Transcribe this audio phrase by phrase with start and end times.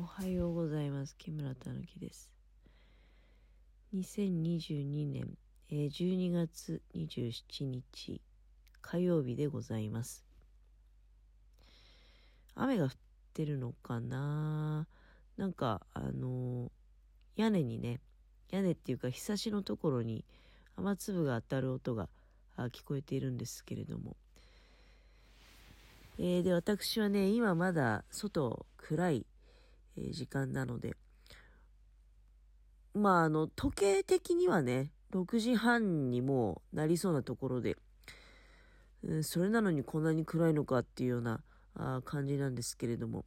[0.00, 1.16] おはようございます。
[1.18, 2.30] 木村たぬきです。
[3.96, 5.36] 2022年、
[5.72, 8.20] 12月27日
[8.80, 10.24] 火曜日でございます。
[12.54, 12.90] 雨が降っ
[13.34, 14.86] てるのかな？
[15.36, 16.70] なんか、あのー
[17.34, 17.98] 屋根にね、
[18.50, 20.24] 屋根っていうか、ひさしのところに
[20.76, 22.08] 雨粒が当たる音が
[22.56, 24.16] 聞こえているんですけれども。
[26.18, 29.26] えーで、私はね、今まだ外暗い、
[30.00, 30.96] え時間なので、
[32.94, 37.76] まあ、あの、時計的にはね、6時半にもなりそうなところで、
[39.02, 41.40] うんそれなのにこんなに暗いのかっていうような
[41.76, 43.24] あ感じなんですけれども。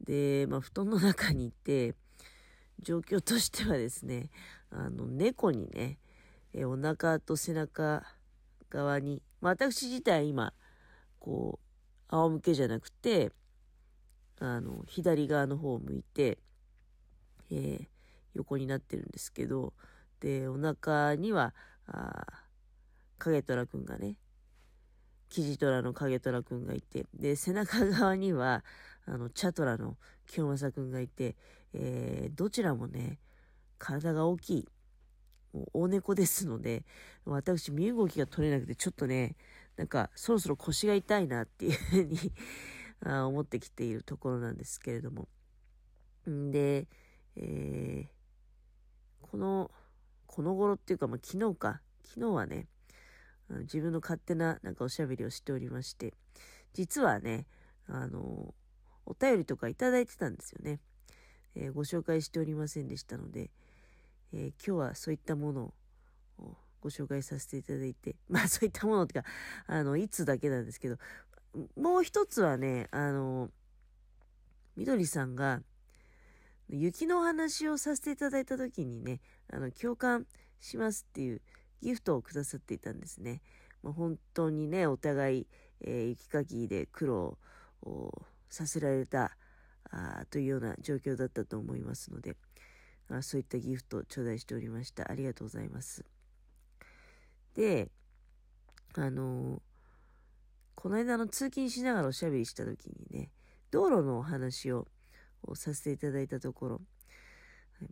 [0.00, 1.94] で、まあ、布団の中にいて、
[2.80, 4.30] 状況としてはですね、
[4.70, 5.98] あの、猫にね、
[6.52, 8.02] えお腹と背中
[8.68, 10.52] 側に、まあ、私自体今、
[11.18, 11.66] こう、
[12.08, 13.32] 仰向けじゃなくて、
[14.40, 16.38] あの、左側の方を向いて、
[17.50, 17.86] えー
[18.34, 19.74] 横になってるんですけど、
[20.20, 21.54] で、お腹には、
[21.86, 22.24] あ
[23.18, 24.16] 影虎くんがね、
[25.28, 28.64] キジトラの影虎くんがいて、で、背中側には、
[29.06, 31.36] あの、チャトラの京正くんがいて、
[31.74, 33.18] えーどちらもね、
[33.78, 34.68] 体が大きい、
[35.52, 36.84] もう大猫ですので、
[37.24, 39.36] 私、身動きが取れなくて、ちょっとね、
[39.76, 42.32] なんか、そろそろ腰が痛いなっていうふうに
[43.04, 45.28] あ思ってきているところなんですけれども。
[46.28, 46.86] んで、
[47.36, 48.22] えー
[49.30, 49.70] この、
[50.26, 52.66] この頃っていうか、まあ、昨日か、昨日はね、
[53.60, 56.12] 自分の勝手ななんかおしゃべりをしておりまして、
[56.74, 57.46] 実はね、
[57.86, 58.54] あの、
[59.06, 60.80] お便りとかいただいてたんですよね。
[61.54, 63.50] えーご紹介しておりませんでしたので、
[64.32, 65.74] えー今日はそういったもの
[66.38, 69.30] をご紹介させていただいて、 まあそういったものっていうか、
[69.66, 70.98] あの、いつだけなんですけど、
[71.76, 73.50] もう一つはね、あの、
[74.76, 75.60] みどりさんが、
[76.68, 79.20] 雪のお話をさせていただいた時にね、
[79.52, 80.26] あの、共感
[80.60, 81.42] しますっていう
[81.82, 83.42] ギフトをくださっていたんですね。
[83.82, 85.46] まあ、本当にね、お互い、
[85.82, 87.38] えー雪かきで苦労
[87.82, 88.12] を
[88.48, 89.36] させられた
[89.90, 92.36] あというような状況だったと思いますので、
[93.10, 95.10] あそういったギフトを頂戴しておりました。
[95.10, 96.04] ありがとうございます。
[97.54, 97.90] で、
[98.94, 99.71] あのー
[100.82, 103.30] この間の通勤しながらおしゃべりした時にね、
[103.70, 104.88] 道路のお話を
[105.54, 106.80] させていただいたところ、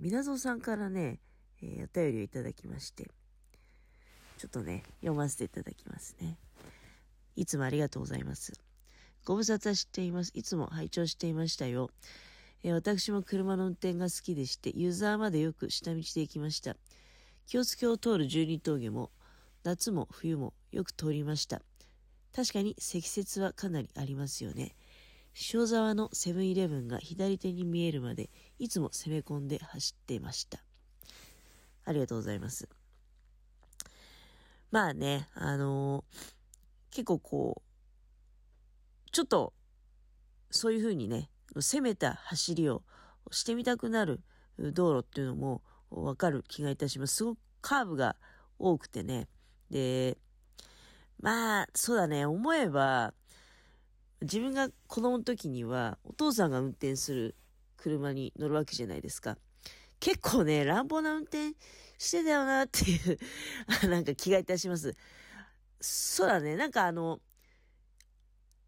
[0.00, 1.20] みなぞさんからね、
[1.60, 3.10] えーお便りをいただきまして、
[4.38, 6.38] ちょっとね、読ませていただきますね。
[7.36, 8.54] いつもありがとうございます。
[9.26, 10.30] ご無沙汰しています。
[10.32, 11.90] いつも拝聴していましたよ。
[12.62, 16.74] えー私も車の運転が好きでして、ユーザーまでよく下道で行きました。
[17.44, 19.10] 清津峡を通る十二峠も、
[19.62, 21.60] 夏も冬もよく通りました。
[22.38, 24.76] 確かに積雪はかなりありますよね。
[25.52, 30.60] 塩沢のセブンイレブンが左手に見えるまで、いつも攻め込んで走っていました。
[31.84, 32.68] ありがとうございます。
[34.70, 36.34] まあね、あのー
[36.92, 39.52] 結構こう、ちょっと、
[40.52, 42.84] そういう風にね、攻めた走りを
[43.32, 44.20] してみたくなる
[44.60, 47.16] 道路っていうのもわかる気がいたします。
[47.16, 48.14] すごくカーブが
[48.60, 49.26] 多くてね。
[49.72, 50.18] で、
[51.20, 53.12] まあ、そうだね、思えば、
[54.22, 57.36] 自分が子供の時には、お父さんが運転する
[57.76, 59.36] 車に乗るわけじゃないですか。
[60.00, 61.54] 結構ね、乱暴な運転
[61.98, 63.18] してたよなっていう、
[63.88, 64.94] なんか気がいたします。
[65.80, 67.20] そうだね、なんかあの、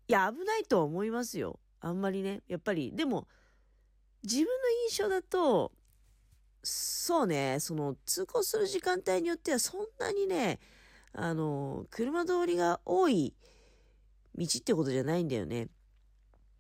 [0.09, 1.61] いや、危ないとは思いますよ。
[1.81, 2.43] あんまりね。
[2.49, 3.28] やっぱり、でも、
[4.25, 4.50] 自分の
[4.91, 5.72] 印象だと、
[6.62, 10.59] そうね、その、通行する時間帯によってはそんなにね、
[11.12, 13.34] あの、車通りが多い
[14.37, 15.69] 道ってことじゃないんだよね。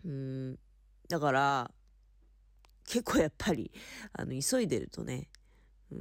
[0.04, 0.58] うん。
[1.08, 1.70] だから、
[2.86, 3.70] 結構やっぱり、
[4.12, 5.28] あの、急いでるとね、
[5.92, 5.98] うん。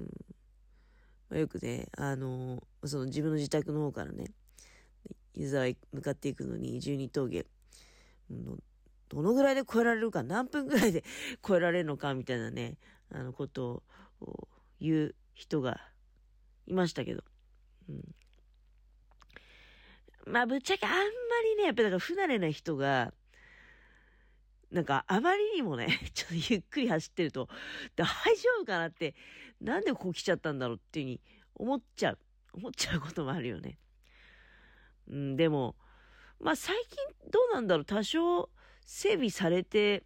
[1.29, 4.31] まあよくね、あの、その自分の自宅の方からね、
[5.35, 7.45] 湯沢へ向かっていくのに十二峠、
[8.29, 8.63] うん
[9.09, 11.03] どのぐらいで越えられるか、何分ぐらいで
[11.43, 12.77] 越えられるのか、みたいなね、
[13.09, 13.83] あの、こと
[14.21, 14.47] を
[14.79, 15.81] 言う人が
[16.67, 17.23] いましたけど。
[17.89, 18.15] うん。
[20.25, 20.99] まあ、ぶっちゃけあんま
[21.43, 23.13] りね、やっぱだから不慣れな人が、
[24.71, 27.49] なんかあまりにもね、 ちょっとゆっくり走ってると、
[27.95, 29.15] 大丈夫かなって、
[29.61, 31.21] なんでここ来ちゃったんだろうっていうふうに
[31.55, 32.19] 思っちゃう。
[32.53, 33.77] 思っちゃうこともあるよね。
[35.07, 35.75] うん、でも、
[36.39, 36.97] まあ最近
[37.31, 38.49] どうなんだろう多少
[38.85, 40.03] 整備されて、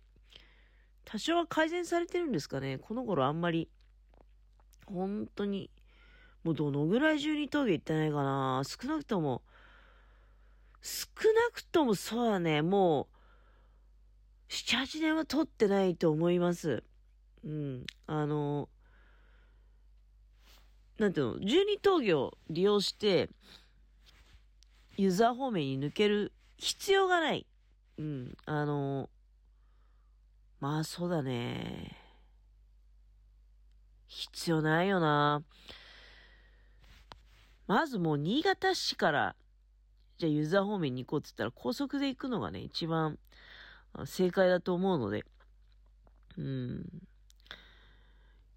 [1.05, 3.69] 多少は改善されてるんですかねこの頃あんまり、
[4.85, 5.69] 本当に、
[6.43, 9.43] もうどのぐらい十二峠行ってないかな少なくとも、
[10.83, 13.07] 少なくともそうだね、も
[14.49, 16.83] う、7、8年は取ってないと思います。
[17.45, 17.85] うん。
[18.05, 18.67] あの、
[20.99, 23.29] なんていうの、12峠を利用して、
[24.97, 27.47] ユーザー方面に抜ける必要がない。
[27.97, 28.37] うん。
[28.45, 29.09] あの、
[30.59, 31.97] まあそうだね。
[34.07, 35.43] 必要ないよな。
[37.67, 39.35] まずもう新潟市から、
[40.17, 43.17] じゃあユーザー方面に行こうって言ったら高速で行くのがね、一番
[44.05, 45.25] 正解だと思うので。
[46.37, 46.85] うん。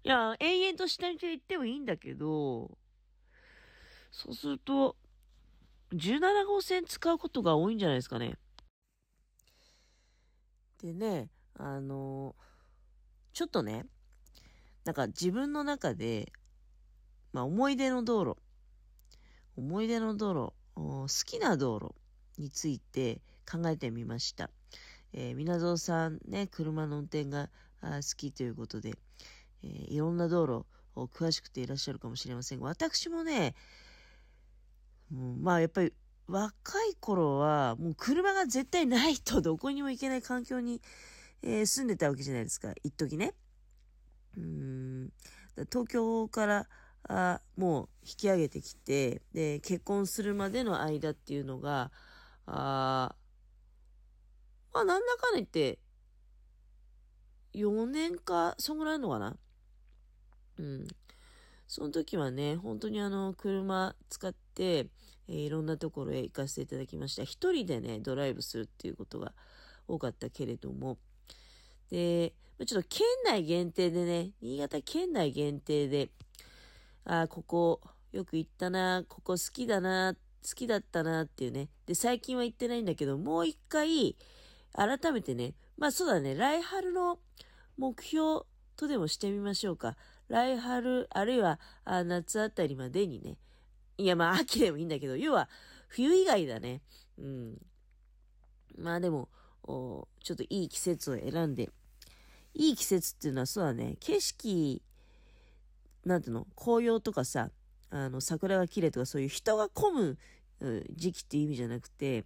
[0.03, 2.77] いや、延々と下道で行ってもいいんだけど、
[4.11, 4.95] そうすると、
[5.93, 8.37] 17号線使うことが多いんじゃないですかね。
[10.81, 12.35] でね、あの、
[13.33, 13.85] ちょっとね、
[14.85, 16.31] なんか自分の中で、
[17.33, 18.37] まあ思い出の道路、
[19.55, 21.95] 思い出の道路、好きな道路
[22.37, 24.49] について考えてみました。
[25.13, 27.49] えー、皆蔵さんね、車の運転が
[27.81, 28.93] 好きということで、
[29.63, 30.65] えー、いろんな道路
[30.95, 33.55] を詳しくていらっしゃるかもしれませんが、私もね、
[35.11, 35.93] もうまあやっぱり
[36.27, 36.51] 若
[36.85, 40.81] い頃はもう車が絶対ないと どこにも行けない環境に、
[41.41, 42.73] えー、住んでたわけじゃないですか。
[42.83, 43.33] 一時ね。
[44.35, 45.13] うん。
[45.71, 46.69] 東京から
[47.09, 51.91] あもう引き上げてきて、で、結婚するまでの間っていうのが、
[52.45, 53.15] あ
[54.73, 55.79] まあなんだかんだ言って、
[57.53, 59.37] 4年か、そんぐらいのかな。
[60.59, 60.87] うん。
[61.67, 64.87] その時はね、本当にあの、車使って、
[65.27, 67.23] えー、いろんなところへ行かせていただきました。
[67.23, 69.33] 一人でね、ドライブするっていうことが
[69.87, 70.97] 多かったけれども、
[71.89, 72.33] で、
[72.65, 76.09] ちょっと県内限定でね、新潟県内限定で、
[77.09, 77.81] ああ、ここ
[78.11, 80.13] よく行ったな、ここ好きだな、
[80.43, 81.69] 好きだったなっていうね。
[81.85, 84.17] で、最近は行ってないんだけど、もう一回、
[84.73, 87.19] 改めてね、まあそうだね、来春の
[87.77, 88.41] 目標
[88.75, 89.95] とでもしてみましょうか。
[90.27, 93.37] 来春、あるいはあ夏あたりまでにね。
[93.97, 95.47] いや、まあ秋でもいいんだけど、要は
[95.87, 96.81] 冬以外だね。
[97.17, 97.57] うん。
[98.77, 99.29] まあでも、
[99.63, 101.69] ちょっといい季節を選んで、
[102.53, 104.81] いい季節っていうのはそうだね、景色、
[106.07, 107.51] なんていうの、紅葉とかさ、
[107.89, 110.17] あの、桜が綺麗とかそういう人が混む
[110.95, 112.25] 時期っていう意味じゃなくて、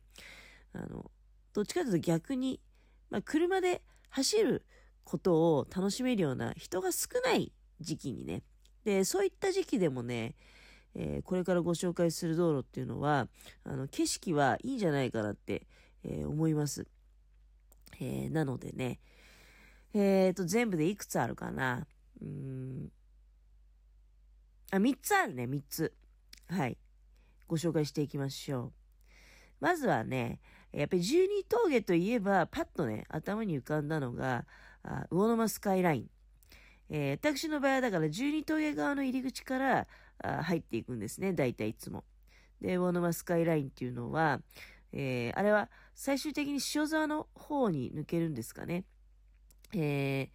[0.74, 1.12] あの、
[1.54, 2.62] どっちかというと逆に、
[3.10, 4.66] まあ、車で走る
[5.04, 7.52] ことを楽しめるような人が少ない
[7.82, 8.44] 時期にね。
[8.86, 10.36] で、そういった時期でもね、
[10.96, 13.28] えー、これからご紹介する道路っていうのは、
[13.64, 15.68] あの、景色はいいんじゃないかなって、
[16.04, 16.88] えー、思います。
[18.00, 19.00] えー、なのでね、
[19.94, 21.86] えっ、と、全部でいくつあるかな？
[22.22, 22.92] うん。
[24.72, 25.94] あ、3つあるね、3つ。
[26.48, 26.78] はい。
[27.48, 28.74] ご紹介していきましょう。
[29.60, 30.40] まずはね、
[30.72, 34.46] やっぱり十二峠といえば、パッとね、頭に浮かんだのが、
[34.84, 36.10] あ魚沼スカイライン。
[36.90, 39.88] えー、私の場合はだから十二峠側の入り口から
[40.24, 42.06] あ入っていくんですね、大体いつも。
[42.62, 44.42] で、魚沼スカイラインっていうのは、
[44.94, 48.86] えー、あれは最終的に塩沢の方に抜けるんですかね。
[49.74, 50.30] えー、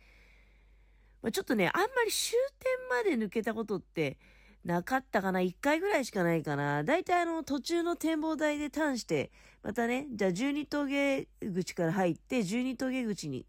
[1.27, 4.17] まあ、ちょっとね、あんまり終点まで抜けたことって、
[4.65, 9.33] なかったかな ?1 回ぐらいしかないかなだいたいあの途中の展望台でターンして、
[9.65, 13.45] またね、じゃあ12峠口から入って12峠口に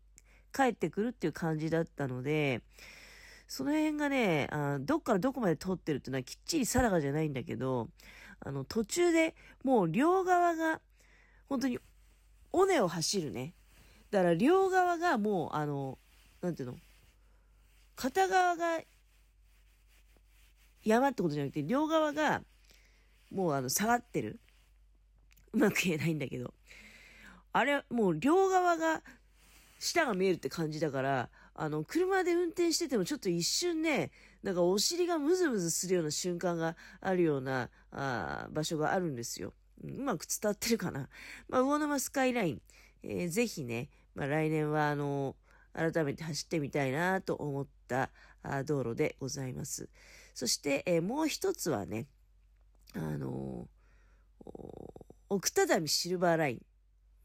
[0.52, 2.64] 帰ってくるっていう感じだったので、
[3.48, 7.90] その辺がね、あどっからどこまで通ってるっていうのはきっちり定かじゃないんだけど、
[8.40, 10.82] あの途中でもう両側が
[11.48, 11.78] 本当に
[12.54, 13.54] 尾根を走るね。
[14.10, 16.00] だから両側がもうあの、
[16.42, 16.78] なんていうの？
[17.98, 18.80] 片側が
[20.86, 22.42] 山ってことじゃなくて、両側が、
[23.32, 24.40] もうあの、下がってる。
[25.52, 26.54] うまく言えないんだけど。
[27.52, 29.02] あれ、もう両側が、
[29.80, 34.12] 下が見えるって感じだから、あの、車で運転しててもちょっと一瞬ね、
[34.44, 39.54] なんかお尻がムズムズするような瞬間があるような、あ場所があるんですよ。
[39.84, 41.10] うまく伝わってるかな。
[41.50, 42.62] まあ、魚沼スカイライン、
[43.02, 45.36] えー、ぜひね、まあ、来年はあの、
[45.78, 48.10] 改めて走ってみたいなと思った
[48.66, 49.90] 道路でございます。
[50.34, 52.08] そして、えー、もう一つはね、
[52.96, 54.50] あのー、
[55.30, 56.62] 奥多摩シルバーライン。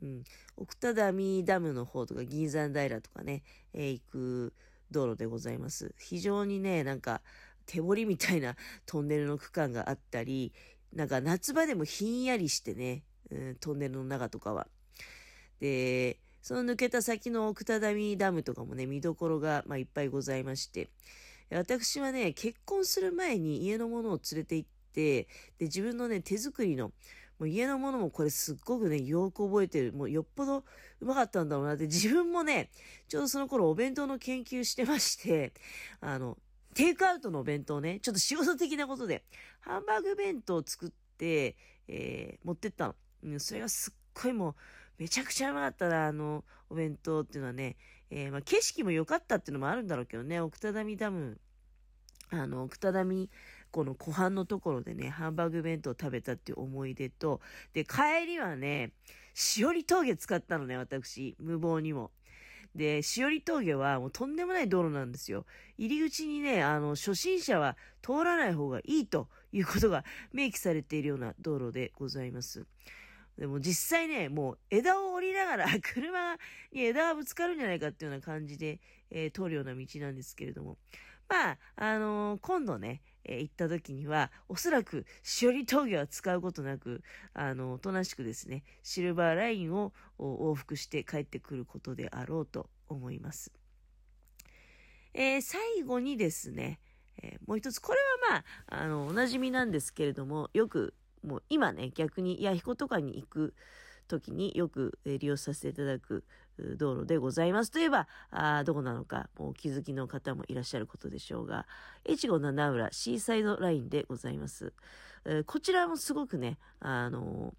[0.02, 0.24] うん。
[0.56, 3.42] 奥多摩ダムの方とか銀山平とかね、
[3.72, 4.54] えー、行く
[4.90, 5.94] 道路でございます。
[5.98, 7.22] 非常にね、なんか
[7.66, 10.52] 手彫りみたいな トンネルの区間があったり、
[10.92, 14.68] なんか夏場でもひんやりしてね、うん、トンネルの中とかは。
[15.60, 20.90] で、その抜けた先の奥多摩ダムとかもね、見どころが、まあ、いっぱいございまして、
[21.50, 25.28] 私はね、結婚する前に家のものを連れて行って、で、
[25.60, 26.92] 自分のね、手作りの
[27.38, 29.92] もう家のものもこれすっごくね、よく覚えてる。
[29.92, 30.64] もうよっぽど
[31.00, 32.70] うまかったんだろうなって、自分もね、
[33.08, 35.52] ちょうどその頃お弁当の研究してまして、
[36.00, 36.38] あの、
[36.74, 39.24] テイクアウトのお弁当ね、ちょっと仕事的なことで、
[39.60, 41.56] ハンバーグ弁当を作って、
[41.88, 42.94] えー、持ってったの。
[43.24, 44.54] うん、それがすっごいもう、
[45.02, 47.76] めちゃくちゃうまかったな、あの、お弁当っていうのはね、
[48.08, 51.40] えー、まあ、景色も良かったっていうのもあるんだろうけどね、奥多摩ダム、
[52.30, 53.26] あの、奥多摩
[53.72, 57.40] この湖畔のところでね、ハンバーグ弁当を食べたっていう思い出と、
[57.72, 58.92] で、帰りはね、
[59.34, 62.12] しおり峠使ったのね、私、無謀にも。
[62.76, 65.46] で、しおり峠はもうとんでもない道路なんですよ。
[65.78, 72.66] 入り口にね、あの、初心者は通らない方がいいということが明記されているような道路でございます。
[73.38, 76.36] でも実際ね、もう枝を降りながら 車
[76.70, 80.78] に枝がぶつかるんじゃないかっていうような感じで、えー、通るような道なんですけれども。
[81.28, 93.50] まあ、あのー、今度ね、えー、行った時には、おそらく、しおり峠は使うことなく、あの、おとなしくですね、シルバーラインを往復して帰ってくることであろうと思います。
[95.14, 96.80] え、最後にですね、
[97.22, 97.98] え、もう一つ、これ
[98.28, 98.44] はま
[98.78, 103.54] あ、あの、おなじみなんですけれども、よくもう今ね、逆に弥彦とかに行く
[104.08, 106.24] 時によく利用させていただく
[106.76, 111.66] 道路でございますといえば、あどこなのか、もうお気づきの方もいらっしゃることでしょうが、
[112.08, 114.72] 越後七浦シーサイドラインでございます。
[115.24, 117.54] えー、こちらもすごくね、あの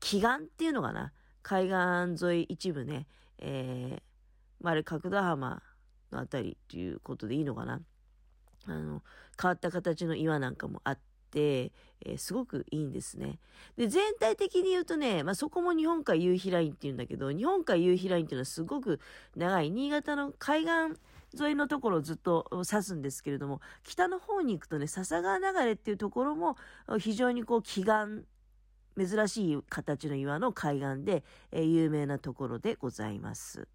[0.00, 3.06] 祈願っていうのかな、海岸沿い一部ね、
[3.38, 4.02] えー、
[4.60, 5.62] まあ、あれ角田浜
[6.10, 7.80] のあたりということでいいのかな。
[8.66, 9.02] あの、
[9.40, 13.38] 変わった形の岩なんかもあっ、て、えー、すごくいいんですね。
[13.76, 19.00] で、全体的に言うとね、まあ、そこも日本海夕日ラインっていうんだけど、日本海夕日ラインっていうのはすごく
[19.36, 20.72] 長い、新潟の海岸
[21.40, 26.56] 沿いのところをずっと指すんですけれども、北の方に行くとね、笹川流れっていうところも
[26.98, 28.24] 非常にこう、祈願、
[28.98, 33.68] 珍しい形の岩の海岸で、えー、有名なところでございます。